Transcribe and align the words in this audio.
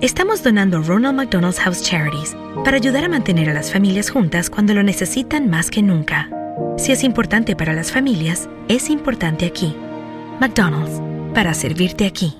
estamos 0.00 0.42
donando 0.42 0.82
Ronald 0.82 1.16
McDonald's 1.16 1.60
House 1.60 1.82
Charities 1.82 2.36
para 2.64 2.76
ayudar 2.76 3.04
a 3.04 3.08
mantener 3.08 3.50
a 3.50 3.54
las 3.54 3.72
familias 3.72 4.10
juntas 4.10 4.50
cuando 4.50 4.74
lo 4.74 4.82
necesitan 4.82 5.48
más 5.50 5.70
que 5.70 5.82
nunca. 5.82 6.28
Si 6.78 6.92
es 6.92 7.04
importante 7.04 7.56
para 7.56 7.72
las 7.72 7.92
familias, 7.92 8.48
es 8.68 8.88
importante 8.90 9.46
aquí. 9.46 9.76
McDonald's, 10.40 11.00
para 11.34 11.52
servirte 11.54 12.06
aquí. 12.06 12.36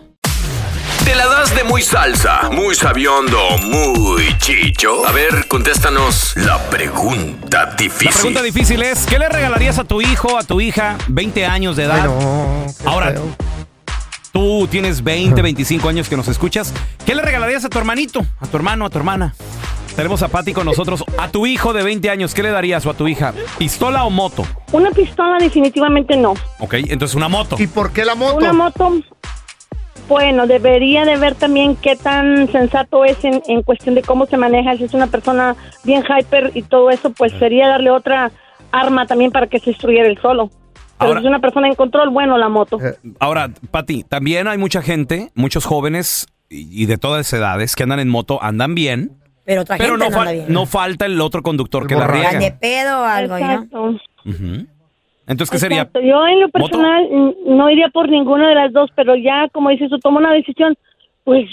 ¿Te 1.05 1.14
la 1.14 1.27
das 1.27 1.55
de 1.56 1.64
muy 1.64 1.83
salsa, 1.83 2.50
muy 2.50 2.75
sabiondo, 2.75 3.39
muy 3.58 4.36
chicho? 4.39 5.06
A 5.06 5.12
ver, 5.12 5.48
contéstanos 5.48 6.36
la 6.36 6.58
pregunta 6.70 7.67
La 7.67 7.74
difícil. 7.74 8.12
pregunta 8.12 8.42
difícil 8.42 8.83
es, 8.83 9.06
¿qué 9.06 9.19
le 9.19 9.28
regalarías 9.28 9.78
a 9.78 9.84
tu 9.84 10.00
hijo, 10.00 10.39
a 10.39 10.45
tu 10.45 10.61
hija, 10.61 10.97
20 11.08 11.47
años 11.47 11.77
de 11.77 11.84
edad? 11.84 12.06
Ahora, 12.84 13.14
tú 14.33 14.67
tienes 14.70 15.03
20, 15.03 15.41
25 15.42 15.89
años 15.89 16.09
que 16.09 16.17
nos 16.17 16.28
escuchas. 16.28 16.73
¿Qué 17.05 17.14
le 17.14 17.23
regalarías 17.23 17.64
a 17.64 17.69
tu 17.69 17.78
hermanito, 17.78 18.25
a 18.41 18.47
tu 18.47 18.56
hermano, 18.56 18.86
a 18.86 18.91
tu 18.91 18.98
hermana? 18.98 19.34
Tenemos 19.97 20.23
a 20.23 20.28
Pati 20.28 20.53
con 20.53 20.67
nosotros. 20.67 21.05
A 21.19 21.28
tu 21.28 21.47
hijo 21.47 21.73
de 21.73 21.83
20 21.83 22.09
años, 22.11 22.34
¿qué 22.34 22.42
le 22.42 22.51
darías 22.51 22.86
o 22.86 22.91
a 22.91 22.95
tu 22.95 23.08
hija? 23.08 23.34
¿Pistola 23.58 24.05
o 24.05 24.11
moto? 24.11 24.45
Una 24.73 24.91
pistola 24.91 25.39
definitivamente 25.39 26.17
no. 26.17 26.34
Ok, 26.58 26.74
entonces 26.89 27.14
una 27.14 27.29
moto. 27.29 27.57
¿Y 27.58 27.67
por 27.67 27.92
qué 27.92 28.05
la 28.05 28.14
moto? 28.14 28.36
Una 28.36 28.52
moto, 28.52 29.01
bueno, 30.08 30.46
debería 30.46 31.05
de 31.05 31.17
ver 31.17 31.35
también 31.35 31.77
qué 31.77 31.96
tan 31.96 32.51
sensato 32.51 33.05
es 33.05 33.23
en, 33.24 33.42
en 33.46 33.63
cuestión 33.63 33.95
de 33.95 34.02
cómo 34.02 34.27
se 34.27 34.36
maneja. 34.36 34.77
Si 34.77 34.85
es 34.85 34.95
una 34.95 35.08
persona 35.08 35.57
bien 35.85 36.02
hyper 36.05 36.52
y 36.55 36.63
todo 36.63 36.90
eso, 36.90 37.11
pues 37.11 37.33
sería 37.39 37.69
darle 37.69 37.90
otra 37.90 38.30
arma 38.73 39.07
también 39.07 39.33
para 39.33 39.48
que 39.48 39.58
se 39.58 39.70
instruyera 39.70 40.08
él 40.08 40.19
solo. 40.23 40.51
Pero 41.00 41.08
Ahora- 41.08 41.20
si 41.20 41.27
es 41.27 41.30
una 41.30 41.40
persona 41.40 41.66
en 41.68 41.74
control, 41.74 42.11
bueno, 42.11 42.36
la 42.38 42.48
moto. 42.48 42.78
Ahora, 43.18 43.48
Pati, 43.70 44.05
también 44.05 44.46
hay 44.46 44.58
mucha 44.58 44.83
gente, 44.83 45.30
muchos 45.34 45.64
jóvenes 45.64 46.27
y 46.48 46.83
y 46.83 46.86
de 46.86 46.98
todas 46.98 47.33
edades 47.33 47.74
que 47.74 47.83
andan 47.84 47.98
en 48.00 48.08
moto, 48.08 48.38
andan 48.42 48.74
bien, 48.74 49.12
Pero 49.44 49.62
otra 49.62 49.77
pero 49.78 49.96
gente 49.96 50.10
no, 50.10 50.18
anda 50.20 50.33
bien. 50.33 50.44
no 50.48 50.66
falta 50.66 51.06
el 51.06 51.20
otro 51.20 51.42
conductor 51.42 51.86
que 51.86 51.94
la 51.94 52.06
Van 52.06 52.20
de 52.22 52.39
riega. 52.39 52.58
pedo 52.60 53.00
o 53.00 53.05
algo, 53.05 53.39
¿no? 53.39 53.44
Exacto. 53.52 53.96
Entonces, 55.27 55.50
¿qué 55.52 55.58
sería? 55.58 55.89
Yo 55.94 56.27
en 56.27 56.40
lo 56.40 56.48
personal 56.48 57.08
no 57.46 57.70
iría 57.70 57.89
por 57.89 58.08
ninguna 58.08 58.48
de 58.48 58.55
las 58.56 58.72
dos, 58.72 58.90
pero 58.96 59.14
ya, 59.16 59.48
como 59.52 59.70
dices, 59.70 59.89
tú 59.90 59.98
toma 60.00 60.18
una 60.18 60.33
decisión, 60.33 60.77
pues 61.24 61.48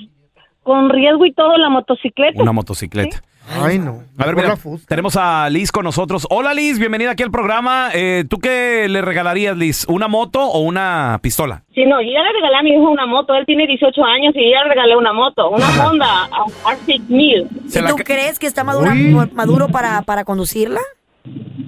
con 0.63 0.89
riesgo 0.89 1.25
y 1.25 1.31
todo, 1.33 1.55
la 1.57 1.69
motocicleta. 1.69 2.41
Una 2.41 2.51
motocicleta. 2.53 3.21
Ay, 3.49 3.79
no. 3.79 4.03
A 4.17 4.25
ver, 4.25 4.35
mira, 4.35 4.55
tenemos 4.87 5.15
a 5.15 5.49
Liz 5.49 5.71
con 5.71 5.83
nosotros. 5.85 6.27
Hola 6.29 6.53
Liz, 6.53 6.79
bienvenida 6.79 7.11
aquí 7.11 7.23
al 7.23 7.31
programa. 7.31 7.89
Eh, 7.93 8.25
¿Tú 8.29 8.39
qué 8.39 8.87
le 8.89 9.01
regalarías, 9.01 9.55
Liz? 9.57 9.85
¿Una 9.87 10.07
moto 10.07 10.41
o 10.43 10.59
una 10.59 11.19
pistola? 11.21 11.63
Sí, 11.73 11.85
no, 11.85 12.01
yo 12.01 12.09
ya 12.11 12.21
le 12.23 12.33
regalé 12.33 12.57
a 12.57 12.63
mi 12.63 12.71
hijo 12.71 12.89
una 12.89 13.05
moto. 13.05 13.33
Él 13.35 13.45
tiene 13.45 13.65
18 13.65 14.03
años 14.03 14.33
y 14.35 14.43
yo 14.45 14.51
ya 14.51 14.63
le 14.63 14.69
regalé 14.69 14.97
una 14.97 15.13
moto, 15.13 15.49
una 15.49 15.65
Honda 15.87 16.29
R6000. 16.65 17.69
Se 17.69 17.79
¿Y 17.79 17.81
la 17.83 17.89
tú 17.89 17.95
crees 17.97 18.37
que 18.37 18.47
está 18.47 18.63
madura- 18.63 18.93
maduro 19.33 19.69
para, 19.69 20.01
para 20.01 20.25
conducirla? 20.25 20.81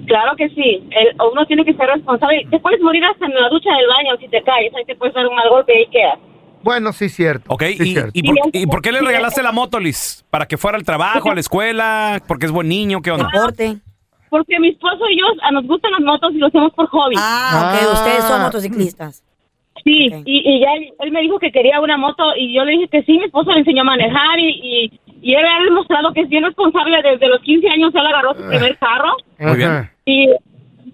Claro 0.06 0.36
que 0.36 0.48
sí. 0.50 0.82
El- 0.90 1.16
uno 1.32 1.46
tiene 1.46 1.64
que 1.64 1.72
ser 1.74 1.86
responsable. 1.88 2.46
Te 2.50 2.58
puedes 2.58 2.80
morir 2.82 3.04
hasta 3.04 3.24
en 3.26 3.32
la 3.34 3.48
ducha 3.48 3.70
del 3.70 3.86
baño 3.86 4.16
si 4.20 4.28
te 4.28 4.42
caes. 4.42 4.72
Ahí 4.76 4.84
te 4.84 4.96
puedes 4.96 5.14
dar 5.14 5.26
un 5.26 5.34
mal 5.34 5.48
golpe 5.48 5.72
y 5.74 5.78
ahí 5.78 5.86
quedas. 5.86 6.18
Bueno, 6.62 6.92
sí, 6.92 7.08
cierto. 7.08 7.44
Ok, 7.52 7.62
sí, 7.62 7.76
¿y, 7.82 7.92
cierto. 7.92 8.10
y 8.14 8.22
por, 8.22 8.36
y 8.52 8.66
por 8.66 8.82
qué 8.82 8.92
le 8.92 9.00
regalaste 9.00 9.42
la 9.42 9.52
moto, 9.52 9.78
Liz? 9.80 10.24
¿Para 10.30 10.46
que 10.46 10.56
fuera 10.58 10.76
al 10.78 10.84
trabajo, 10.84 11.30
a 11.30 11.34
la 11.34 11.40
escuela? 11.40 12.20
¿Porque 12.26 12.46
es 12.46 12.52
buen 12.52 12.68
niño? 12.68 13.00
¿Qué 13.02 13.10
onda? 13.10 13.28
Deporte. 13.32 13.76
Porque 14.28 14.60
mi 14.60 14.68
esposo 14.68 15.08
y 15.10 15.18
yo 15.18 15.24
ah, 15.42 15.50
nos 15.50 15.66
gustan 15.66 15.90
las 15.92 16.02
motos 16.02 16.32
y 16.34 16.38
lo 16.38 16.46
hacemos 16.46 16.72
por 16.74 16.86
hobby. 16.88 17.16
Ah, 17.18 17.72
ok, 17.74 17.82
Ah. 17.82 17.92
ustedes 17.94 18.24
son 18.24 18.42
motociclistas. 18.42 19.24
Sí, 19.82 20.10
y, 20.26 20.42
y 20.56 20.60
ya 20.60 20.72
él, 20.74 20.92
él 21.00 21.10
me 21.10 21.22
dijo 21.22 21.38
que 21.38 21.50
quería 21.50 21.80
una 21.80 21.96
moto 21.96 22.22
y 22.36 22.54
yo 22.54 22.64
le 22.64 22.72
dije 22.72 22.88
que 22.88 23.02
sí, 23.04 23.12
mi 23.18 23.24
esposo 23.24 23.50
le 23.52 23.60
enseñó 23.60 23.80
a 23.80 23.84
manejar 23.84 24.38
y, 24.38 24.50
y, 24.50 25.00
y 25.22 25.34
él 25.34 25.44
ha 25.44 25.64
demostrado 25.64 26.12
que 26.12 26.20
es 26.20 26.28
bien 26.28 26.44
responsable. 26.44 27.00
Desde 27.02 27.26
los 27.28 27.40
15 27.40 27.66
años 27.70 27.94
él 27.94 28.06
agarró 28.06 28.34
su 28.34 28.46
primer 28.46 28.76
carro 28.78 29.16
Muy 29.38 29.56
bien. 29.56 29.90
Y 30.04 30.28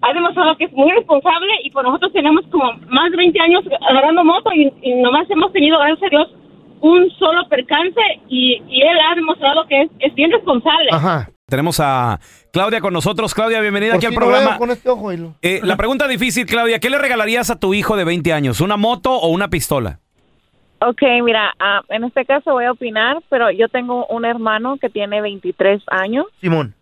ha 0.01 0.13
demostrado 0.13 0.55
que 0.57 0.65
es 0.65 0.73
muy 0.73 0.91
responsable 0.91 1.51
y 1.63 1.71
pues 1.71 1.83
nosotros 1.85 2.11
tenemos 2.13 2.45
como 2.51 2.71
más 2.89 3.11
de 3.11 3.17
20 3.17 3.39
años 3.39 3.63
agarrando 3.89 4.23
moto 4.23 4.51
y, 4.53 4.71
y 4.81 4.95
nomás 4.95 5.29
hemos 5.29 5.51
tenido, 5.53 5.77
gracias 5.79 6.03
a 6.03 6.09
Dios, 6.09 6.35
un 6.81 7.09
solo 7.17 7.47
percance 7.49 7.99
y, 8.29 8.61
y 8.67 8.81
él 8.81 8.97
ha 9.09 9.15
demostrado 9.15 9.65
que 9.67 9.81
es, 9.83 9.89
es 9.99 10.13
bien 10.15 10.31
responsable. 10.31 10.89
Ajá. 10.91 11.29
Tenemos 11.49 11.79
a 11.79 12.19
Claudia 12.51 12.81
con 12.81 12.91
nosotros. 12.91 13.33
Claudia, 13.33 13.61
bienvenida 13.61 13.91
Por 13.91 13.97
aquí 13.97 14.05
al 14.07 14.11
si 14.11 14.15
no 14.17 14.19
programa. 14.19 14.49
veo 14.49 14.59
con 14.59 14.69
este 14.71 14.89
ojo, 14.89 15.13
hilo. 15.13 15.33
Eh, 15.41 15.61
la 15.63 15.77
pregunta 15.77 16.05
difícil, 16.07 16.45
Claudia, 16.45 16.79
¿qué 16.79 16.89
le 16.89 16.97
regalarías 16.97 17.49
a 17.49 17.57
tu 17.57 17.73
hijo 17.73 17.95
de 17.95 18.03
20 18.03 18.33
años? 18.33 18.59
¿Una 18.59 18.75
moto 18.75 19.13
o 19.13 19.29
una 19.29 19.47
pistola? 19.47 19.99
Ok, 20.79 21.01
mira, 21.23 21.53
ah, 21.59 21.81
en 21.89 22.03
este 22.03 22.25
caso 22.25 22.51
voy 22.51 22.65
a 22.65 22.71
opinar, 22.73 23.17
pero 23.29 23.49
yo 23.49 23.67
tengo 23.69 24.05
un 24.07 24.25
hermano 24.25 24.77
que 24.77 24.89
tiene 24.89 25.21
23 25.21 25.81
años, 25.87 26.25
Simón. 26.41 26.75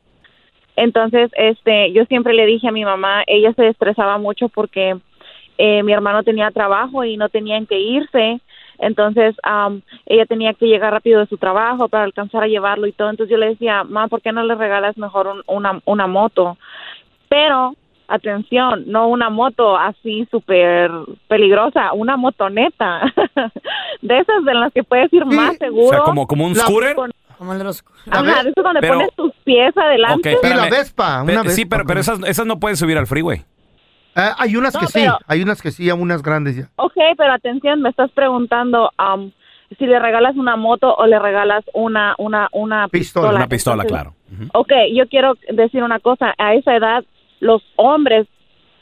Entonces, 0.76 1.32
este, 1.36 1.92
yo 1.94 2.06
siempre 2.06 2.34
le 2.34 2.46
dije 2.46 2.68
a 2.68 2.72
mi 2.72 2.84
mamá, 2.86 3.24
ella 3.28 3.54
se 3.54 3.68
estresaba 3.68 4.18
mucho 4.18 4.50
porque 4.50 4.96
eh, 5.58 5.84
mi 5.84 5.94
hermano 5.94 6.24
tenía 6.24 6.52
trabajo 6.52 7.04
y 7.04 7.16
no 7.18 7.30
tenían 7.30 7.66
que 7.66 7.80
irse, 7.80 8.40
entonces 8.80 9.36
am, 9.44 9.82
ella 10.06 10.26
tenía 10.26 10.54
que 10.54 10.66
llegar 10.68 10.92
rápido 10.92 11.22
de 11.22 11.28
su 11.28 11.38
trabajo 11.38 11.88
para 11.88 12.04
alcanzar 12.04 12.44
a 12.44 12.48
llevarlo 12.48 12.88
y 12.88 12.92
todo, 12.92 13.10
entonces 13.10 13.32
yo 13.32 13.38
le 13.38 13.50
decía, 13.50 13.84
ma, 13.86 14.08
¿por 14.10 14.22
qué 14.22 14.32
no 14.34 14.44
le 14.44 14.56
regalas 14.56 14.98
mejor 14.98 15.28
un- 15.28 15.44
una, 15.48 15.80
una 15.86 16.08
moto? 16.08 16.58
Pero 17.30 17.74
atención, 18.08 18.84
no 18.88 19.08
una 19.08 19.30
moto 19.30 19.78
así 19.78 20.28
súper 20.30 20.92
peligrosa, 21.28 21.94
una 21.94 22.18
motoneta, 22.18 23.02
de 24.02 24.20
esas 24.20 24.44
de 24.46 24.54
las 24.54 24.72
que 24.74 24.84
puedes 24.84 25.12
ir 25.14 25.24
Sí. 25.24 25.36
más 25.36 25.52
O 25.56 25.58
seguro. 25.58 25.90
sea, 25.90 26.00
como, 26.02 26.28
como 26.28 26.46
un 26.46 26.54
scooter. 26.56 26.96
con- 26.96 27.12
Como 27.38 27.54
el 27.54 27.58
de 27.60 27.64
los... 27.66 27.84
Ajá, 28.10 28.44
de 28.44 28.50
eso 28.50 28.62
donde 28.64 28.80
pero- 28.82 28.96
pones 28.96 29.14
tus 29.16 29.32
pies 29.44 29.76
adelante. 29.78 30.36
Ok, 30.36 30.42
Sí, 30.44 30.50
la. 30.54 30.70
Vespa, 30.70 31.24
una 31.24 31.44
Sí, 31.50 31.66
pero, 31.66 31.86
pero 31.86 32.00
esas, 32.00 32.20
esas 32.26 32.46
no 32.46 32.60
pueden 32.60 32.78
subir 32.78 32.98
al 32.98 33.08
freeway. 33.08 33.44
Ah, 34.16 34.36
hay 34.38 34.56
unas 34.56 34.74
No, 34.74 34.80
que 34.80 34.88
sí, 34.88 35.06
hay 35.28 35.42
unas 35.42 35.62
que 35.62 35.72
sí, 35.72 35.92
unas 35.92 36.22
grandes 36.24 36.56
ya. 36.56 36.70
Ok, 36.78 36.94
pero 37.18 37.34
atención, 37.34 37.82
me 37.82 37.90
estás 37.90 38.10
preguntando 38.12 38.92
am, 38.98 39.32
si 39.78 39.86
le 39.86 40.00
regalas 40.00 40.38
una 40.38 40.56
moto 40.56 40.96
o 40.96 41.06
le 41.06 41.20
regalas 41.20 41.66
una 41.74 42.16
una 42.18 42.48
una 42.54 42.88
Pistola, 42.88 43.28
pistola. 43.30 43.36
Una 43.38 43.48
pistola, 43.50 43.84
Entonces, 43.84 44.14
claro. 44.32 44.50
Ujú. 44.50 44.60
Ok, 44.62 44.72
yo 44.94 45.08
quiero 45.10 45.34
decir 45.52 45.84
una 45.84 46.00
cosa. 46.00 46.34
A 46.38 46.54
esa 46.54 46.76
edad, 46.76 47.04
los 47.42 47.62
hombres 47.76 48.26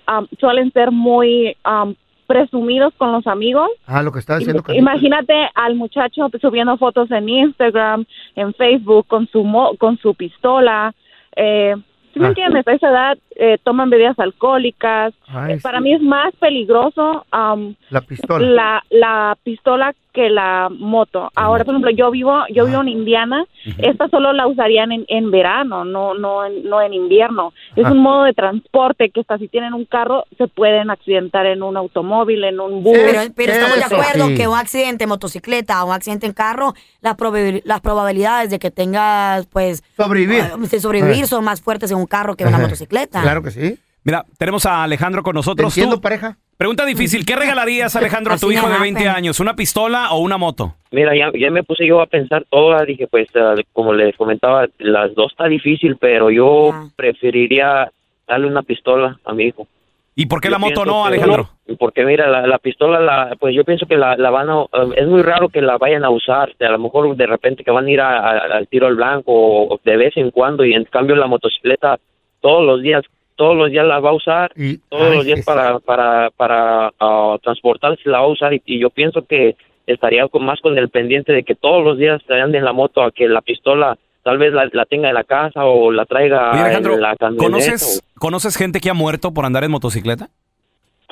am, 0.05 0.27
suelen 0.39 0.71
ser 0.71 0.91
muy 0.91 1.57
am, 1.63 1.95
presumidos 2.27 2.93
con 2.97 3.11
los 3.11 3.25
amigos. 3.27 3.69
Ah, 3.85 4.01
lo 4.01 4.11
que 4.11 4.19
está 4.19 4.37
diciendo. 4.37 4.63
Im- 4.67 4.75
Imagínate 4.77 5.33
al 5.55 5.75
muchacho 5.75 6.29
subiendo 6.41 6.77
fotos 6.77 7.09
en 7.11 7.29
Instagram, 7.29 8.05
en 8.35 8.53
Facebook, 8.53 9.07
con 9.07 9.27
su 9.27 9.43
mo- 9.43 9.75
con 9.77 9.97
su 9.99 10.13
pistola. 10.15 10.93
Eh, 11.35 11.75
¿Sí 12.13 12.19
me 12.19 12.27
Ah. 12.27 12.29
entiendes? 12.29 12.67
A 12.67 12.73
esa 12.73 12.89
edad 12.89 13.17
eh, 13.35 13.57
toman 13.63 13.89
bebidas 13.89 14.19
alcohólicas. 14.19 15.15
Ay, 15.27 15.53
Eh, 15.53 15.59
para 15.63 15.79
mí 15.81 15.93
es 15.93 16.01
más 16.01 16.31
peligroso 16.35 17.25
am, 17.31 17.73
La 17.89 18.01
pistola. 18.01 18.45
la, 18.47 18.83
la 18.91 19.37
pistola 19.43 19.95
que 20.13 20.29
la 20.29 20.69
moto. 20.69 21.31
Ahora, 21.33 21.65
por 21.65 21.73
ejemplo, 21.73 21.89
yo 21.89 22.11
vivo 22.11 22.43
yo 22.51 22.67
vivo 22.67 22.81
en 22.81 22.89
Indiana. 22.89 23.45
Esta 23.79 24.09
solo 24.09 24.31
la 24.31 24.45
usarían 24.45 24.91
en, 24.91 25.05
en 25.07 25.31
verano, 25.31 25.85
no 25.85 26.13
no 26.13 26.47
no 26.49 26.81
en 26.81 26.93
invierno. 26.93 27.51
Es 27.75 27.85
Ah. 27.85 27.91
un 27.91 27.99
modo 27.99 28.23
de 28.25 28.33
transporte 28.33 29.09
que 29.09 29.21
hasta 29.21 29.37
si 29.39 29.47
tienen 29.47 29.73
un 29.73 29.85
carro 29.85 30.25
se 30.37 30.47
pueden 30.47 30.91
accidentar 30.91 31.45
en 31.47 31.63
un 31.63 31.75
automóvil, 31.75 32.43
en 32.43 32.59
un 32.59 32.83
bus. 32.83 32.93
Pero, 32.97 33.21
pero 33.35 33.51
estamos 33.53 33.77
de 33.77 33.83
acuerdo 33.83 34.27
sí. 34.27 34.35
que 34.35 34.47
un 34.47 34.57
accidente 34.57 35.05
en 35.05 35.09
motocicleta 35.09 35.83
o 35.83 35.87
un 35.87 35.93
accidente 35.93 36.25
en 36.27 36.33
carro, 36.33 36.73
las, 37.01 37.15
probabil- 37.17 37.61
las 37.65 37.81
probabilidades 37.81 38.49
de 38.51 38.59
que 38.59 38.69
tengas, 38.71 39.47
pues, 39.47 39.83
Sobrevivir. 39.97 40.39
eh, 40.39 40.51
de 40.57 40.79
sobrevivir 40.79 41.23
Eh. 41.23 41.27
son 41.27 41.43
más 41.43 41.61
fuertes 41.61 41.89
en 41.91 41.97
un 41.97 42.05
carro 42.05 42.35
que 42.35 42.43
en 42.43 42.49
una 42.49 42.59
motocicleta. 42.59 43.21
Claro 43.21 43.41
que 43.41 43.51
sí. 43.51 43.79
Mira, 44.03 44.25
tenemos 44.37 44.65
a 44.65 44.83
Alejandro 44.83 45.23
con 45.23 45.31
¿Te 45.33 45.37
nosotros. 45.37 45.71
entiendo, 45.71 45.95
Tú- 45.95 46.01
pareja? 46.01 46.37
Pregunta 46.63 46.85
difícil. 46.85 47.25
¿Qué 47.25 47.35
regalarías, 47.35 47.93
Alejandro, 47.97 48.35
a 48.35 48.37
tu 48.37 48.49
hijo 48.49 48.69
de 48.69 48.79
20 48.79 49.01
rapen. 49.03 49.17
años? 49.17 49.41
¿Una 49.41 49.53
pistola 49.53 50.11
o 50.13 50.19
una 50.19 50.37
moto? 50.37 50.75
Mira, 50.91 51.13
ya, 51.13 51.29
ya 51.37 51.51
me 51.51 51.61
puse 51.61 51.85
yo 51.85 51.99
a 51.99 52.05
pensar 52.05 52.45
todas, 52.49 52.87
dije, 52.87 53.05
pues, 53.07 53.27
ah, 53.35 53.55
como 53.73 53.91
les 53.91 54.15
comentaba, 54.15 54.67
las 54.77 55.13
dos 55.13 55.33
está 55.33 55.49
difícil, 55.49 55.97
pero 55.99 56.29
yo 56.31 56.71
preferiría 56.95 57.91
darle 58.25 58.47
una 58.47 58.61
pistola 58.63 59.19
a 59.25 59.33
mi 59.33 59.43
hijo. 59.47 59.67
¿Y 60.15 60.27
por 60.27 60.39
qué 60.39 60.47
Yo 60.47 60.51
la 60.53 60.59
moto 60.59 60.85
no, 60.85 61.01
que- 61.03 61.07
Alejandro? 61.09 61.49
Porque 61.77 62.05
mira, 62.05 62.29
la, 62.29 62.47
la 62.47 62.59
pistola, 62.59 63.01
la, 63.01 63.35
pues 63.37 63.53
yo 63.53 63.65
pienso 63.65 63.85
que 63.85 63.97
la, 63.97 64.15
la 64.15 64.29
van 64.29 64.49
a, 64.49 64.61
ah, 64.71 64.85
es 64.95 65.05
muy 65.05 65.21
raro 65.21 65.49
que 65.49 65.61
la 65.61 65.77
vayan 65.77 66.05
a 66.05 66.11
usar, 66.11 66.53
a 66.61 66.69
lo 66.71 66.79
mejor 66.79 67.13
de 67.17 67.27
repente 67.27 67.65
que 67.65 67.71
van 67.71 67.87
a 67.87 67.91
ir 67.91 67.99
a- 67.99 68.19
a- 68.19 68.37
al 68.55 68.69
tiro 68.69 68.87
al 68.87 68.95
blanco 68.95 69.33
o 69.33 69.81
de 69.83 69.97
vez 69.97 70.15
en 70.15 70.31
cuando 70.31 70.63
y 70.63 70.73
en 70.75 70.85
cambio 70.85 71.17
la 71.17 71.27
motocicleta 71.27 71.99
todos 72.39 72.65
los 72.65 72.81
días, 72.81 73.03
todos 73.35 73.55
los 73.55 73.71
días 73.71 73.85
la 73.85 73.99
va 73.99 74.09
a 74.11 74.13
usar 74.13 74.51
Y, 74.55 74.77
todos 74.89 75.09
ay, 75.09 75.15
los 75.17 75.25
días 75.25 75.45
para 75.45 75.79
para 75.79 76.29
para 76.31 76.91
ah, 76.99 77.37
transportarse 77.43 78.01
la 78.09 78.19
va 78.19 78.25
a 78.25 78.29
usar 78.29 78.53
y, 78.53 78.61
y 78.65 78.79
yo 78.79 78.89
pienso 78.89 79.25
que 79.25 79.55
estaría 79.87 80.27
con, 80.27 80.45
más 80.45 80.59
con 80.61 80.77
el 80.77 80.89
pendiente 80.89 81.33
de 81.33 81.43
que 81.43 81.55
todos 81.55 81.83
los 81.83 81.97
días 81.97 82.21
te 82.25 82.33
anden 82.39 82.55
en 82.59 82.65
la 82.65 82.73
moto 82.73 83.03
a 83.03 83.11
que 83.11 83.27
la 83.27 83.41
pistola 83.41 83.97
tal 84.23 84.37
vez 84.37 84.53
la, 84.53 84.69
la 84.71 84.85
tenga 84.85 85.09
en 85.09 85.15
la 85.15 85.25
casa 85.25 85.65
o 85.65 85.91
la 85.91 86.05
traiga 86.05 86.51
Oye, 86.51 86.61
Alejandro, 86.61 86.93
en 86.93 87.01
la 87.01 87.15
camioneta. 87.17 87.43
¿conoces, 87.43 88.01
¿conoces 88.17 88.55
gente 88.55 88.79
que 88.79 88.89
ha 88.89 88.93
muerto 88.93 89.33
por 89.33 89.45
andar 89.45 89.63
en 89.65 89.71
motocicleta? 89.71 90.29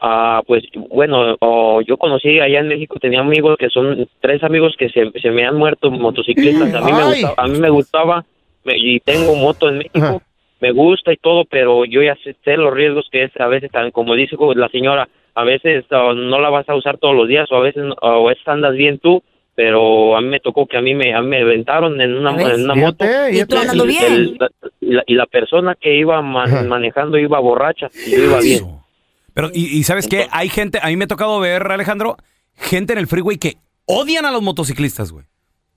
Ah, 0.04 0.42
pues 0.48 0.64
bueno, 0.90 1.36
oh, 1.42 1.82
yo 1.82 1.98
conocí 1.98 2.40
allá 2.40 2.60
en 2.60 2.70
México, 2.70 2.98
tenía 3.00 3.20
amigos 3.20 3.56
que 3.60 3.70
son 3.70 4.08
tres 4.20 4.44
amigos 4.44 4.74
que 4.80 4.90
se, 4.90 5.12
se 5.22 5.30
me 5.30 5.46
han 5.46 5.58
muerto 5.58 5.90
en 5.90 6.02
motocicletas. 6.02 6.74
A 6.74 6.82
mí 6.82 6.92
me 6.92 7.04
gustaba, 7.06 7.34
a 7.38 7.48
mí 7.48 7.60
me 7.60 7.70
gustaba 7.70 8.26
me- 8.64 8.78
y 8.78 9.00
tengo 9.02 9.36
moto 9.36 9.70
en 9.70 9.78
México. 9.80 10.00
Ajá. 10.06 10.18
Me 10.62 10.72
gusta 10.72 11.12
y 11.12 11.18
todo, 11.18 11.44
pero 11.46 11.86
yo 11.86 12.02
ya 12.02 12.16
sé, 12.24 12.36
sé 12.46 12.56
los 12.56 12.74
riesgos 12.74 13.08
que 13.12 13.24
es 13.24 13.32
a 13.40 13.48
veces, 13.48 13.72
tan- 13.72 13.92
como 13.92 14.14
dice 14.16 14.36
la 14.56 14.70
señora, 14.70 15.10
a 15.36 15.44
veces 15.44 15.86
oh, 15.92 16.14
no 16.14 16.40
la 16.40 16.50
vas 16.50 16.70
a 16.70 16.76
usar 16.76 16.98
todos 16.98 17.16
los 17.16 17.28
días 17.28 17.52
o 17.52 17.56
a 17.58 17.62
veces 17.62 17.84
o 18.02 18.08
a 18.28 18.30
veces 18.30 18.48
andas 18.48 18.76
bien 18.76 19.00
tú, 19.00 19.24
pero 19.56 20.16
a 20.16 20.22
mí 20.22 20.28
me 20.28 20.40
tocó 20.40 20.66
que 20.68 20.78
a 20.78 20.82
mí 20.82 20.94
me, 20.94 21.14
a 21.14 21.22
mí 21.22 21.28
me 21.28 21.42
aventaron 21.42 22.00
en 22.00 22.16
una, 22.16 22.32
una 22.32 22.76
moto. 22.76 23.06
¿Y 23.06 23.10
tú 23.46 23.56
fíjate. 23.56 23.58
andando 23.58 23.86
Y 23.86 23.88
bien? 23.88 24.14
el- 24.14 24.38
la, 24.40 24.50
y 24.80 24.94
la- 24.94 25.04
y 25.08 25.14
la 25.16 25.26
persona 25.26 25.76
que 25.80 25.96
iba 25.96 26.22
manejando 26.22 27.18
iba 27.18 27.40
borracha 27.40 27.90
y 28.06 28.12
yo 28.12 28.24
iba 28.24 28.40
bien. 28.40 28.58
Eso. 28.64 28.86
Pero, 29.34 29.50
y, 29.54 29.78
y 29.80 29.84
¿sabes 29.84 30.08
qué? 30.08 30.28
Hay 30.32 30.50
gente, 30.50 30.80
a 30.82 30.88
mí 30.88 30.96
me 30.98 31.06
ha 31.06 31.08
tocado 31.08 31.40
ver, 31.40 31.72
Alejandro, 31.72 32.18
gente 32.56 32.94
en 32.94 33.00
el 33.00 33.08
freeway 33.08 33.38
que 33.38 33.56
odian 33.86 34.26
a 34.26 34.32
los 34.32 34.42
motociclistas, 34.42 35.12
güey. 35.12 35.26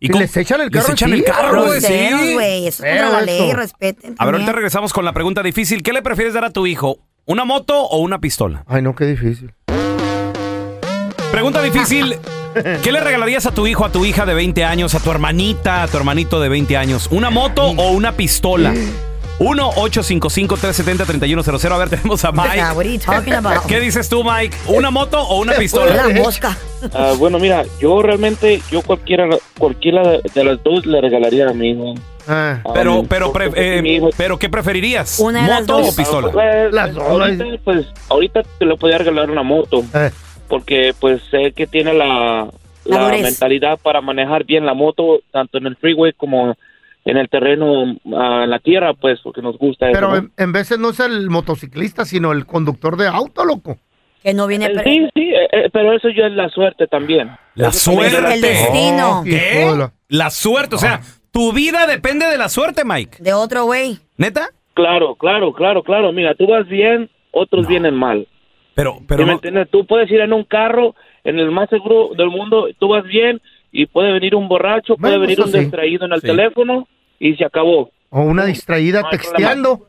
Y 0.00 0.08
cómo- 0.08 0.20
les 0.20 0.36
echan 0.36 0.60
el 0.60 0.68
les 0.70 0.82
carro 0.82 0.92
echan 0.94 1.12
el 1.12 1.18
encima, 1.20 1.36
carro, 1.36 1.64
güey, 1.64 1.80
Groseros, 1.80 2.20
sí. 2.20 2.32
güey. 2.34 2.66
Eso 2.66 2.84
es 2.84 3.00
la 3.00 3.20
ley, 3.22 3.52
respeten. 3.52 4.14
A 4.18 4.26
ver, 4.26 4.34
ahorita 4.34 4.52
regresamos 4.52 4.92
con 4.92 5.04
la 5.04 5.12
pregunta 5.12 5.42
difícil. 5.42 5.82
¿Qué 5.82 5.92
le 5.92 6.02
prefieres 6.02 6.34
dar 6.34 6.44
a 6.44 6.50
tu 6.50 6.66
hijo? 6.66 6.98
¿Una 7.26 7.44
moto 7.44 7.80
o 7.80 7.98
una 7.98 8.20
pistola? 8.20 8.64
Ay, 8.66 8.82
no, 8.82 8.94
qué 8.94 9.06
difícil. 9.06 9.54
Pregunta 11.30 11.62
difícil. 11.62 12.16
¿Qué 12.82 12.92
le 12.92 13.00
regalarías 13.00 13.46
a 13.46 13.50
tu 13.52 13.66
hijo, 13.66 13.84
a 13.84 13.90
tu 13.90 14.04
hija 14.04 14.26
de 14.26 14.34
20 14.34 14.64
años, 14.64 14.94
a 14.94 15.00
tu 15.00 15.10
hermanita, 15.10 15.82
a 15.82 15.88
tu 15.88 15.96
hermanito 15.96 16.40
de 16.40 16.48
20 16.48 16.76
años? 16.76 17.08
¿Una 17.10 17.30
moto 17.30 17.64
o 17.64 17.90
una 17.92 18.12
pistola? 18.12 18.74
1-855-370-3100. 19.38 21.72
A 21.72 21.78
ver, 21.78 21.88
tenemos 21.90 22.24
a 22.24 22.30
Yeah, 22.32 22.42
Mike. 22.42 22.60
what 22.76 22.86
are 22.86 22.92
you 22.92 22.98
talking 22.98 23.34
about? 23.34 23.64
¿Qué 23.66 23.78
dices 23.80 24.08
tú, 24.08 24.22
Mike? 24.24 24.56
¿Una 24.68 24.90
moto 24.90 25.20
o 25.20 25.40
una 25.40 25.52
pistola? 25.58 25.94
la 25.94 26.08
mosca. 26.20 26.56
Ah, 26.92 27.14
bueno, 27.18 27.38
mira, 27.38 27.64
yo 27.80 28.02
realmente, 28.02 28.60
yo 28.70 28.82
cualquiera, 28.82 29.26
cualquiera 29.58 30.18
de 30.34 30.44
las 30.44 30.62
dos 30.62 30.84
le 30.84 31.00
regalaría 31.00 31.48
a 31.48 31.54
mi 31.54 31.70
hijo. 31.70 31.94
Ah, 32.28 32.60
Ah, 32.62 32.72
Pero, 32.74 33.00
mi- 33.02 33.08
pero, 33.08 33.32
pre- 33.32 33.50
eh, 33.56 34.02
pero 34.18 34.38
¿qué 34.38 34.50
preferirías? 34.50 35.18
Una 35.18 35.60
¿Moto 35.60 35.78
o 35.78 35.96
pistola? 35.96 36.30
Pues, 36.30 36.70
Las 36.74 36.92
dos, 36.94 37.02
ahorita, 37.08 37.44
pues, 37.64 37.86
ahorita 38.10 38.42
te 38.58 38.66
le 38.66 38.76
podía 38.76 38.98
regalar 38.98 39.30
una 39.30 39.42
moto, 39.42 39.82
eh, 39.94 40.10
porque 40.46 40.92
pues 41.00 41.22
sé 41.30 41.52
que 41.52 41.66
tiene 41.66 41.94
la, 41.94 42.48
mentalidad 43.22 43.78
para 43.82 44.02
manejar 44.02 44.44
bien 44.44 44.66
la 44.66 44.74
moto, 44.74 45.20
tanto 45.32 45.56
en 45.56 45.64
el 45.68 45.76
freeway 45.76 46.12
como 46.12 46.54
en 47.04 47.16
el 47.16 47.28
terreno, 47.28 47.96
ah, 48.16 48.42
en 48.44 48.50
la 48.50 48.58
tierra, 48.60 48.94
pues, 48.94 49.20
porque 49.22 49.42
nos 49.42 49.58
gusta 49.58 49.90
eso. 49.90 49.94
pero 49.94 50.08
¿no? 50.10 50.16
en, 50.16 50.32
en 50.36 50.52
veces 50.52 50.78
no 50.78 50.90
es 50.90 51.00
el 51.00 51.28
motociclista, 51.30 52.04
sino 52.04 52.32
el 52.32 52.46
conductor 52.46 52.96
de 52.96 53.08
auto, 53.08 53.44
loco. 53.44 53.76
Que 54.22 54.32
no 54.32 54.46
viene... 54.46 54.66
Eh, 54.66 54.80
Sí, 54.84 55.08
sí, 55.14 55.30
eh, 55.34 55.48
eh, 55.52 55.70
pero 55.70 55.92
eso 55.92 56.08
ya 56.08 56.26
es 56.26 56.32
la 56.32 56.48
suerte 56.48 56.86
también. 56.86 57.30
La 57.54 57.68
Eso 57.68 57.90
también 57.90 58.10
suerte. 58.10 58.34
El 58.34 58.40
destino. 58.40 59.20
Oh, 59.20 59.24
¿Qué? 59.24 59.88
la- 60.08 60.30
suerte, 60.30 60.76
o 60.76 60.78
sea, 60.78 61.00
tu 61.30 61.52
vida 61.52 61.86
depende 61.86 62.24
de 62.26 62.38
la 62.38 62.48
suerte, 62.48 62.84
Mike. 62.86 63.18
De 63.20 63.34
otro 63.34 63.64
güey. 63.64 63.98
¿Neta? 64.16 64.48
Claro, 64.72 65.14
claro, 65.16 65.52
claro, 65.52 65.82
claro. 65.82 66.10
Mira, 66.12 66.34
tú 66.34 66.46
vas 66.46 66.66
bien, 66.66 67.10
otros 67.32 67.66
vienen 67.66 67.94
mal. 67.94 68.26
Pero, 68.74 68.94
¿Sí 69.00 69.04
pero 69.06 69.20
me 69.24 69.26
no- 69.26 69.32
entiendes? 69.34 69.68
Tú 69.70 69.84
puedes 69.86 70.10
ir 70.10 70.20
en 70.20 70.32
un 70.32 70.44
carro, 70.44 70.94
en 71.22 71.38
el 71.38 71.50
más 71.50 71.68
seguro 71.68 72.10
del 72.16 72.28
mundo, 72.30 72.66
tú 72.78 72.88
vas 72.88 73.04
bien 73.04 73.42
y 73.70 73.86
puede 73.86 74.10
venir 74.12 74.34
un 74.34 74.48
borracho, 74.48 74.96
puede 74.96 75.18
Bueno, 75.18 75.20
venir 75.20 75.38
eso 75.38 75.44
un 75.46 75.52
sí. 75.52 75.58
distraído 75.58 76.06
en 76.06 76.12
el 76.14 76.20
Sí. 76.22 76.26
teléfono 76.28 76.88
y 77.28 77.36
se 77.36 77.44
acabó. 77.44 77.90
O 78.10 78.20
una 78.22 78.44
distraída 78.44 79.02
No 79.02 79.08
texteando. 79.10 79.88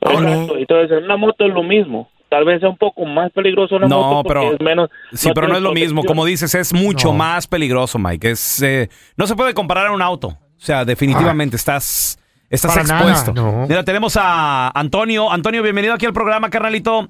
Exacto. 0.00 0.56
Entonces, 0.56 0.98
en 0.98 1.04
una 1.04 1.16
moto 1.16 1.46
es 1.46 1.54
lo 1.54 1.62
mismo. 1.62 2.10
Tal 2.28 2.44
vez 2.44 2.60
sea 2.60 2.70
un 2.70 2.78
poco 2.78 3.04
más 3.04 3.30
peligroso 3.32 3.76
una 3.76 3.86
No, 3.88 4.00
moto 4.02 4.22
porque 4.28 4.40
pero- 4.40 4.54
es 4.54 4.60
menos. 4.60 4.90
Sí, 5.12 5.30
pero 5.34 5.48
no 5.48 5.56
es 5.56 5.62
lo 5.62 5.72
mismo. 5.72 6.02
Como 6.04 6.24
dices, 6.24 6.54
es 6.54 6.72
mucho 6.72 7.08
No. 7.08 7.14
más 7.14 7.46
peligroso, 7.46 7.98
Mike. 7.98 8.30
Es, 8.30 8.62
eh, 8.62 8.88
no 9.16 9.26
se 9.26 9.36
puede 9.36 9.52
comparar 9.54 9.88
a 9.88 9.92
un 9.92 10.00
auto. 10.02 10.28
O 10.28 10.64
sea, 10.64 10.84
definitivamente 10.84 11.56
estás, 11.56 12.18
estás 12.48 12.72
Para 12.74 12.84
nada, 12.86 13.10
expuesto. 13.10 13.32
no. 13.34 13.66
Mira, 13.68 13.84
tenemos 13.84 14.16
a 14.18 14.68
Antonio. 14.70 15.30
Antonio, 15.30 15.62
bienvenido 15.62 15.92
aquí 15.94 16.06
al 16.06 16.12
programa, 16.12 16.48
carnalito. 16.50 17.08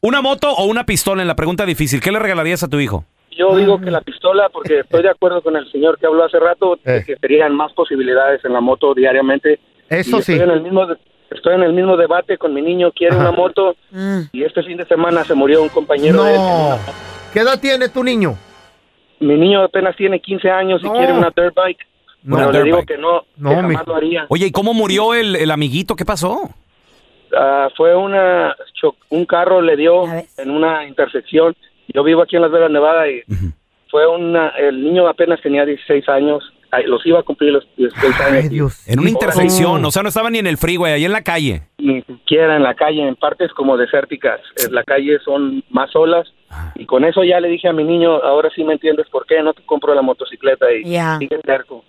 ¿Una 0.00 0.20
moto 0.22 0.52
o 0.52 0.64
una 0.64 0.84
pistola 0.86 1.22
en 1.22 1.28
la 1.28 1.36
pregunta 1.36 1.66
difícil? 1.66 2.00
¿Qué 2.00 2.12
le 2.12 2.18
regalarías 2.18 2.62
a 2.62 2.68
tu 2.68 2.78
hijo? 2.80 3.04
Yo 3.36 3.56
digo 3.56 3.80
que 3.80 3.90
la 3.90 4.00
pistola, 4.00 4.48
porque 4.50 4.80
estoy 4.80 5.02
de 5.02 5.10
acuerdo 5.10 5.42
con 5.42 5.56
el 5.56 5.70
señor 5.72 5.98
que 5.98 6.06
habló 6.06 6.24
hace 6.24 6.38
rato, 6.38 6.78
de 6.84 6.98
Eh. 6.98 7.04
que 7.06 7.16
serían 7.16 7.54
más 7.54 7.72
posibilidades 7.72 8.44
en 8.44 8.52
la 8.52 8.60
moto 8.60 8.94
diariamente. 8.94 9.58
Eso 9.88 10.18
Y 10.18 10.22
sí. 10.22 10.32
Estoy 10.32 10.48
en, 10.48 10.50
el 10.54 10.62
mismo, 10.62 10.86
estoy 11.30 11.54
en 11.54 11.62
el 11.62 11.72
mismo 11.72 11.96
debate 11.96 12.36
con 12.38 12.52
mi 12.54 12.62
niño, 12.62 12.92
quiere 12.92 13.14
Ajá. 13.16 13.28
una 13.28 13.32
moto, 13.36 13.76
Mm. 13.90 14.20
y 14.32 14.44
este 14.44 14.62
fin 14.62 14.76
de 14.76 14.84
semana 14.86 15.24
se 15.24 15.34
murió 15.34 15.62
un 15.62 15.68
compañero 15.70 16.24
de 16.24 16.34
él. 16.34 16.40
¿Qué 17.32 17.40
edad 17.40 17.58
tiene 17.60 17.88
tu 17.88 18.04
niño? 18.04 18.36
Mi 19.20 19.36
niño 19.36 19.62
apenas 19.62 19.96
tiene 19.96 20.20
15 20.20 20.50
años 20.50 20.80
y 20.82 20.86
No. 20.86 20.92
quiere 20.94 21.12
una 21.12 21.30
dirt 21.34 21.54
bike, 21.54 21.86
No, 22.24 22.36
pero 22.36 22.48
Una 22.50 22.58
le 22.58 22.64
digo 22.64 22.76
bike. 22.78 22.88
que 22.88 22.98
no, 22.98 23.24
No, 23.36 23.50
que 23.50 23.56
jamás 23.56 23.86
lo 23.86 23.96
haría. 23.96 24.26
Oye, 24.28 24.46
¿y 24.46 24.52
cómo 24.52 24.74
murió 24.74 25.14
el, 25.14 25.34
el 25.36 25.50
amiguito? 25.50 25.96
¿Qué 25.96 26.04
pasó? 26.04 26.50
Ah, 27.36 27.68
fue 27.76 27.96
una 27.96 28.54
un 29.08 29.24
carro 29.26 29.60
le 29.62 29.76
dio 29.76 30.04
en 30.36 30.50
una 30.50 30.86
intersección. 30.86 31.54
Yo 31.88 32.02
vivo 32.04 32.22
aquí 32.22 32.36
en 32.36 32.42
Las 32.42 32.50
Vegas, 32.50 32.70
Nevada, 32.70 33.08
y 33.10 33.22
fue 33.90 34.06
una, 34.06 34.48
el 34.50 34.82
niño 34.82 35.06
apenas 35.08 35.40
tenía 35.42 35.64
16 35.66 36.08
años, 36.08 36.42
los 36.86 37.04
iba 37.04 37.20
a 37.20 37.22
cumplir 37.22 37.52
los 37.52 37.66
16 37.76 38.20
años. 38.22 38.42
Ay, 38.44 38.48
Dios. 38.48 38.88
En 38.88 39.00
una 39.00 39.10
intersección. 39.10 39.84
O 39.84 39.90
sea, 39.90 40.02
no 40.02 40.08
estaba 40.08 40.30
ni 40.30 40.38
en 40.38 40.46
el 40.46 40.56
freeway, 40.56 40.92
ahí 40.94 41.04
en 41.04 41.12
la 41.12 41.22
calle. 41.22 41.62
ni 41.78 42.00
siquiera 42.02 42.56
en 42.56 42.62
la 42.62 42.74
calle, 42.74 43.06
en 43.06 43.14
partes 43.16 43.52
como 43.52 43.76
desérticas. 43.76 44.40
En 44.66 44.74
la 44.74 44.82
calle 44.84 45.18
son 45.24 45.62
más 45.68 45.94
olas. 45.94 46.32
Y 46.74 46.86
con 46.86 47.04
eso 47.04 47.24
ya 47.24 47.40
le 47.40 47.48
dije 47.48 47.68
a 47.68 47.72
mi 47.72 47.82
niño, 47.84 48.12
ahora 48.16 48.50
sí 48.54 48.62
me 48.64 48.74
entiendes 48.74 49.06
por 49.10 49.26
qué 49.26 49.42
no 49.42 49.52
te 49.54 49.62
compro 49.64 49.94
la 49.94 50.02
motocicleta 50.02 50.72
y 50.72 50.84
Ya. 50.84 51.18
sigue 51.18 51.38
terco. 51.38 51.84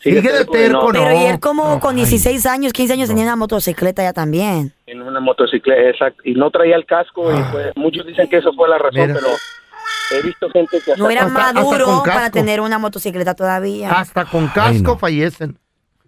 Sigue 0.00 0.20
de 0.32 0.42
y 0.42 0.46
terco, 0.46 0.92
no. 0.92 0.98
Pero 1.04 1.12
y 1.12 1.24
él 1.26 1.40
como 1.40 1.64
No, 1.74 1.80
con 1.80 1.90
ay. 1.96 2.04
16 2.04 2.46
años, 2.46 2.72
15 2.72 2.94
años 2.94 3.08
tenía 3.08 3.24
una 3.24 3.36
motocicleta 3.36 4.02
ya 4.02 4.12
también. 4.12 4.72
En 4.86 5.02
una 5.02 5.20
motocicleta, 5.20 5.80
exacto. 5.90 6.22
Y 6.24 6.34
no 6.34 6.50
traía 6.50 6.76
el 6.76 6.86
casco. 6.86 7.30
Y 7.32 7.42
fue- 7.52 7.72
muchos 7.76 8.06
dicen 8.06 8.28
que 8.28 8.38
eso 8.38 8.52
fue 8.54 8.68
la 8.68 8.78
razón, 8.78 9.00
Mira. 9.08 9.14
pero 9.14 9.28
he 10.12 10.22
visto 10.26 10.48
gente 10.50 10.78
que 10.84 10.92
hasta 10.92 11.02
No 11.02 11.10
era 11.10 11.26
maduro 11.28 12.02
para 12.04 12.30
tener 12.30 12.60
una 12.60 12.78
motocicleta 12.78 13.34
todavía. 13.34 13.90
Hasta 13.92 14.24
con 14.24 14.48
casco 14.48 14.82
no. 14.92 14.98
fallecen. 14.98 15.58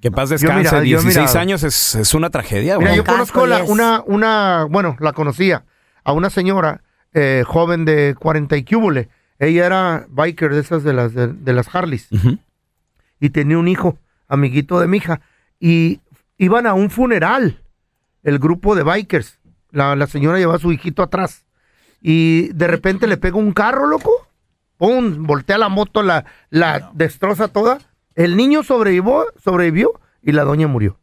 Que 0.01 0.11
paz 0.11 0.31
descanse. 0.31 0.57
mira, 0.59 0.71
yo 0.79 0.81
16 1.01 1.29
mira- 1.29 1.41
años 1.41 1.63
es, 1.63 1.95
es 1.95 2.13
una 2.15 2.29
tragedia, 2.31 2.77
Mira, 2.77 2.97
yo 2.97 3.05
Con 3.05 3.15
conozco 3.15 3.47
la- 3.47 3.63
una, 3.63 4.03
una, 4.07 4.67
bueno, 4.69 4.97
la 4.99 5.13
conocía, 5.13 5.65
a 6.03 6.13
una 6.13 6.29
señora 6.31 6.81
eh, 7.15 7.45
joven 7.47 7.85
de 7.85 8.17
40 8.19 8.57
y 8.57 8.65
cúbole. 8.65 9.11
Ella 9.39 9.67
era 9.67 10.07
biker 10.09 10.53
de 10.55 10.61
esas 10.61 10.83
de 10.83 10.93
las, 10.93 11.15
de, 11.15 11.29
de 11.29 11.53
las 11.53 11.73
Harleys. 11.73 12.09
Y 13.23 13.31
tenía 13.31 13.57
un 13.57 13.69
hijo, 13.69 14.00
amiguito 14.26 14.81
de 14.81 14.88
mi 14.88 14.97
hija. 14.97 15.21
Y 15.61 16.00
iban 16.38 16.67
a 16.67 16.75
un 16.75 16.91
funeral, 16.91 17.62
el 18.25 18.41
grupo 18.41 18.75
de 18.75 18.83
bikers. 18.83 19.38
La, 19.71 19.95
la 19.95 20.09
señora 20.09 20.38
llevaba 20.38 20.57
a 20.57 20.61
su 20.61 20.73
hijito 20.73 21.05
atrás. 21.05 21.47
Y 22.00 22.49
de 22.49 22.67
repente 22.67 23.07
le 23.07 23.19
pega 23.19 23.37
un 23.37 23.52
carro, 23.52 23.87
loco. 23.87 24.26
¡Pum! 24.76 25.25
Voltea 25.25 25.57
la 25.57 25.69
moto, 25.69 26.02
la, 26.02 26.25
la 26.50 26.91
destroza 26.95 27.47
toda. 27.47 27.79
El 28.17 28.37
niño 28.37 28.64
sobrevivió, 28.64 29.26
sobrevivió 29.41 30.00
y 30.21 30.33
la 30.33 30.43
doña 30.43 30.67
murió. 30.67 30.99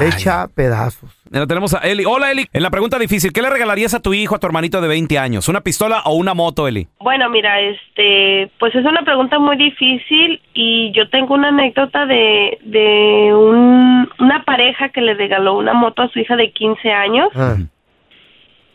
Hecha 0.00 0.46
pedazos. 0.54 1.10
Tenemos 1.46 1.74
a 1.74 1.78
Eli. 1.78 2.04
Hola, 2.06 2.30
Eli. 2.30 2.46
En 2.52 2.62
la 2.62 2.70
pregunta 2.70 2.98
difícil, 2.98 3.32
¿qué 3.32 3.42
le 3.42 3.50
regalarías 3.50 3.94
a 3.94 4.00
tu 4.00 4.14
hijo, 4.14 4.34
a 4.34 4.38
tu 4.38 4.46
hermanito 4.46 4.80
de 4.80 4.88
20 4.88 5.18
años? 5.18 5.48
¿Una 5.48 5.60
pistola 5.60 6.02
o 6.04 6.14
una 6.14 6.34
moto, 6.34 6.66
Eli? 6.68 6.86
Bueno, 7.00 7.28
mira, 7.30 7.60
este, 7.60 8.50
pues 8.58 8.74
es 8.74 8.84
una 8.84 9.02
pregunta 9.02 9.38
muy 9.38 9.56
difícil 9.56 10.40
y 10.54 10.92
yo 10.92 11.08
tengo 11.10 11.34
una 11.34 11.48
anécdota 11.48 12.06
de, 12.06 12.58
de 12.64 13.34
un- 13.34 14.08
una 14.18 14.42
pareja 14.44 14.88
que 14.90 15.00
le 15.00 15.14
regaló 15.14 15.56
una 15.58 15.72
moto 15.74 16.02
a 16.02 16.08
su 16.08 16.18
hija 16.18 16.36
de 16.36 16.50
15 16.52 16.90
años 16.92 17.28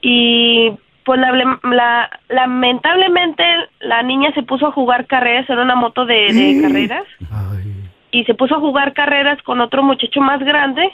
y 0.02 0.72
pues 1.06 1.20
la- 1.20 1.60
la- 1.64 2.10
lamentablemente 2.30 3.44
la 3.82 4.04
niña 4.04 4.32
se 4.34 4.44
puso 4.44 4.68
a 4.68 4.72
jugar 4.72 5.06
carreras, 5.08 5.50
era 5.50 5.62
una 5.62 5.76
moto 5.76 6.06
de, 6.06 6.32
de 6.34 6.62
carreras 6.62 7.04
y 8.14 8.24
se 8.26 8.34
puso 8.36 8.56
a 8.56 8.60
jugar 8.60 8.94
carreras 8.94 9.42
con 9.44 9.60
otro 9.60 9.84
muchacho 9.84 10.22
más 10.22 10.40
grande 10.40 10.90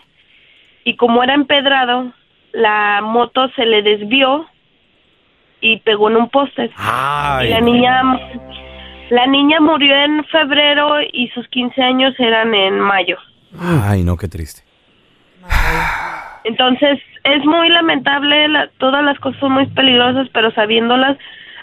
y 0.85 0.95
como 0.95 1.21
era 1.23 1.33
empedrado, 1.35 2.11
la 2.53 3.01
moto 3.03 3.49
se 3.55 3.65
le 3.65 3.83
desvió 3.83 4.47
y 5.61 5.77
pegó 5.81 6.09
en 6.09 6.15
un 6.17 6.29
poste. 6.29 6.71
Y 7.45 7.49
la 7.49 7.59
niña 7.61 8.01
la 9.11 9.25
niña 9.27 9.59
murió 9.59 9.93
en 9.95 10.23
febrero 10.25 10.97
y 11.13 11.27
sus 11.29 11.47
15 11.49 11.81
años 11.81 12.13
eran 12.19 12.53
en 12.55 12.79
mayo. 12.79 13.17
Ay, 13.59 14.03
no, 14.03 14.15
qué 14.17 14.27
triste. 14.27 14.61
Entonces, 16.43 16.99
es 17.23 17.43
muy 17.45 17.69
lamentable, 17.69 18.47
la- 18.47 18.69
todas 18.77 19.03
las 19.03 19.19
cosas 19.19 19.39
son 19.39 19.53
muy 19.53 19.65
peligrosas, 19.67 20.27
pero 20.33 20.51
sabiéndolas 20.51 21.17